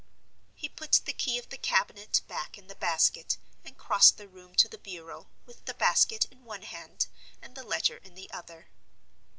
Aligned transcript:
He 0.55 0.67
put 0.67 1.01
the 1.05 1.13
key 1.13 1.37
of 1.37 1.49
the 1.49 1.59
cabinet 1.59 2.21
back 2.27 2.57
in 2.57 2.65
the 2.65 2.73
basket, 2.73 3.37
and 3.63 3.77
crossed 3.77 4.17
the 4.17 4.27
room 4.27 4.55
to 4.55 4.67
the 4.67 4.79
bureau, 4.79 5.27
with 5.45 5.65
the 5.65 5.75
basket 5.75 6.25
in 6.31 6.43
one 6.43 6.63
hand 6.63 7.05
and 7.39 7.53
the 7.53 7.61
letter 7.61 7.97
in 7.97 8.15
the 8.15 8.31
other. 8.31 8.69